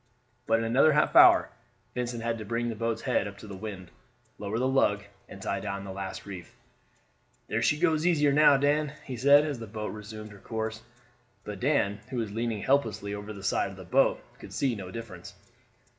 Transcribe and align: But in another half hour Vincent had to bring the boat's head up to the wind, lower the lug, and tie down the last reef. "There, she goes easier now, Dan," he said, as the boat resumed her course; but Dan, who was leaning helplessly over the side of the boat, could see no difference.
But 0.47 0.57
in 0.57 0.65
another 0.65 0.93
half 0.93 1.15
hour 1.15 1.51
Vincent 1.93 2.23
had 2.23 2.39
to 2.39 2.43
bring 2.43 2.69
the 2.69 2.75
boat's 2.75 3.03
head 3.03 3.27
up 3.27 3.37
to 3.37 3.45
the 3.45 3.55
wind, 3.55 3.91
lower 4.39 4.57
the 4.57 4.67
lug, 4.67 5.03
and 5.29 5.39
tie 5.39 5.59
down 5.59 5.83
the 5.83 5.91
last 5.91 6.25
reef. 6.25 6.55
"There, 7.47 7.61
she 7.61 7.77
goes 7.77 8.07
easier 8.07 8.31
now, 8.31 8.57
Dan," 8.57 8.93
he 9.05 9.15
said, 9.15 9.45
as 9.45 9.59
the 9.59 9.67
boat 9.67 9.93
resumed 9.93 10.31
her 10.31 10.39
course; 10.39 10.81
but 11.43 11.59
Dan, 11.59 11.99
who 12.09 12.17
was 12.17 12.31
leaning 12.31 12.63
helplessly 12.63 13.13
over 13.13 13.31
the 13.31 13.43
side 13.43 13.69
of 13.69 13.77
the 13.77 13.85
boat, 13.85 14.19
could 14.39 14.53
see 14.53 14.73
no 14.73 14.89
difference. 14.89 15.35